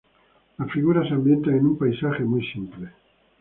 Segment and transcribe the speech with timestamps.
[0.57, 2.89] Las figuras se ambientan en un paisaje muy simple.